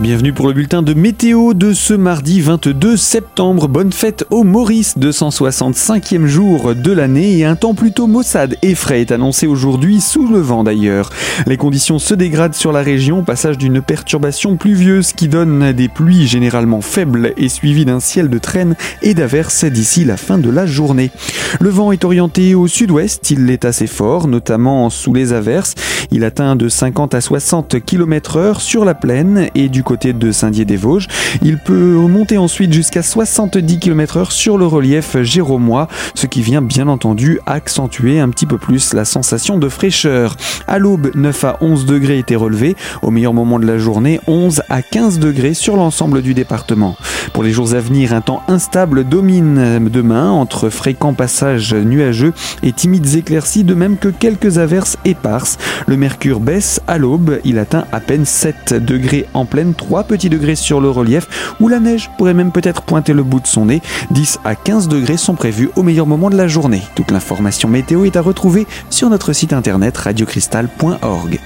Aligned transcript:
Bienvenue 0.00 0.34
pour 0.34 0.46
le 0.46 0.52
bulletin 0.52 0.82
de 0.82 0.92
météo 0.92 1.54
de 1.54 1.72
ce 1.72 1.94
mardi 1.94 2.42
22 2.42 2.98
septembre. 2.98 3.66
Bonne 3.66 3.92
fête 3.92 4.26
au 4.30 4.44
Maurice, 4.44 4.98
265e 4.98 6.26
jour 6.26 6.74
de 6.74 6.92
l'année 6.92 7.38
et 7.38 7.46
un 7.46 7.56
temps 7.56 7.72
plutôt 7.72 8.06
maussade 8.06 8.56
et 8.60 8.74
frais 8.74 9.00
est 9.00 9.10
annoncé 9.10 9.46
aujourd'hui 9.46 10.02
sous 10.02 10.28
le 10.28 10.38
vent 10.38 10.64
d'ailleurs. 10.64 11.10
Les 11.46 11.56
conditions 11.56 11.98
se 11.98 12.12
dégradent 12.12 12.54
sur 12.54 12.72
la 12.72 12.82
région, 12.82 13.24
passage 13.24 13.56
d'une 13.56 13.80
perturbation 13.80 14.56
pluvieuse 14.56 15.14
qui 15.14 15.28
donne 15.28 15.72
des 15.72 15.88
pluies 15.88 16.26
généralement 16.26 16.82
faibles 16.82 17.32
et 17.38 17.48
suivies 17.48 17.86
d'un 17.86 18.00
ciel 18.00 18.28
de 18.28 18.38
traîne 18.38 18.76
et 19.00 19.14
d'averses 19.14 19.64
d'ici 19.64 20.04
la 20.04 20.18
fin 20.18 20.36
de 20.36 20.50
la 20.50 20.66
journée. 20.66 21.10
Le 21.58 21.70
vent 21.70 21.90
est 21.90 22.04
orienté 22.04 22.54
au 22.54 22.66
sud-ouest, 22.66 23.30
il 23.30 23.48
est 23.50 23.64
assez 23.64 23.86
fort, 23.86 24.28
notamment 24.28 24.90
sous 24.90 25.14
les 25.14 25.32
averses. 25.32 25.74
Il 26.12 26.22
atteint 26.22 26.54
de 26.54 26.68
50 26.68 27.14
à 27.14 27.20
60 27.20 27.80
km 27.84 28.36
heure 28.36 28.60
sur 28.60 28.84
la 28.84 28.94
plaine 28.94 29.48
et 29.54 29.68
du 29.68 29.82
côté 29.86 30.12
de 30.12 30.32
Saint-Dié-des-Vosges. 30.32 31.06
Il 31.42 31.58
peut 31.58 31.94
monter 31.94 32.38
ensuite 32.38 32.72
jusqu'à 32.72 33.02
70 33.02 33.78
km 33.78 34.16
heure 34.16 34.32
sur 34.32 34.58
le 34.58 34.66
relief 34.66 35.22
géromois, 35.22 35.86
ce 36.14 36.26
qui 36.26 36.42
vient 36.42 36.60
bien 36.60 36.88
entendu 36.88 37.38
accentuer 37.46 38.18
un 38.18 38.28
petit 38.28 38.46
peu 38.46 38.58
plus 38.58 38.92
la 38.92 39.04
sensation 39.04 39.58
de 39.58 39.68
fraîcheur. 39.68 40.36
À 40.66 40.78
l'aube, 40.78 41.12
9 41.14 41.44
à 41.44 41.56
11 41.60 41.86
degrés 41.86 42.18
étaient 42.18 42.34
relevés. 42.34 42.74
Au 43.02 43.10
meilleur 43.12 43.32
moment 43.32 43.60
de 43.60 43.66
la 43.66 43.78
journée, 43.78 44.20
11 44.26 44.62
à 44.68 44.82
15 44.82 45.20
degrés 45.20 45.54
sur 45.54 45.76
l'ensemble 45.76 46.20
du 46.20 46.34
département. 46.34 46.96
Pour 47.32 47.42
les 47.42 47.52
jours 47.52 47.74
à 47.74 47.80
venir, 47.80 48.12
un 48.12 48.20
temps 48.20 48.42
instable 48.48 49.04
domine 49.04 49.88
demain 49.88 50.30
entre 50.30 50.70
fréquents 50.70 51.14
passages 51.14 51.74
nuageux 51.74 52.32
et 52.62 52.72
timides 52.72 53.14
éclaircies, 53.14 53.64
de 53.64 53.74
même 53.74 53.96
que 53.96 54.08
quelques 54.08 54.58
averses 54.58 54.96
éparses. 55.04 55.58
Le 55.86 55.96
mercure 55.96 56.40
baisse 56.40 56.80
à 56.86 56.98
l'aube, 56.98 57.40
il 57.44 57.58
atteint 57.58 57.84
à 57.92 58.00
peine 58.00 58.24
7 58.24 58.74
degrés 58.74 59.26
en 59.34 59.44
pleine, 59.44 59.74
3 59.74 60.04
petits 60.04 60.28
degrés 60.28 60.56
sur 60.56 60.80
le 60.80 60.90
relief, 60.90 61.54
où 61.60 61.68
la 61.68 61.80
neige 61.80 62.10
pourrait 62.18 62.34
même 62.34 62.52
peut-être 62.52 62.82
pointer 62.82 63.12
le 63.12 63.22
bout 63.22 63.40
de 63.40 63.46
son 63.46 63.66
nez. 63.66 63.82
10 64.10 64.40
à 64.44 64.54
15 64.54 64.88
degrés 64.88 65.16
sont 65.16 65.34
prévus 65.34 65.70
au 65.76 65.82
meilleur 65.82 66.06
moment 66.06 66.30
de 66.30 66.36
la 66.36 66.48
journée. 66.48 66.82
Toute 66.94 67.10
l'information 67.10 67.68
météo 67.68 68.04
est 68.04 68.16
à 68.16 68.22
retrouver 68.22 68.66
sur 68.90 69.10
notre 69.10 69.32
site 69.32 69.52
internet 69.52 69.96
radiocristal.org. 69.96 71.40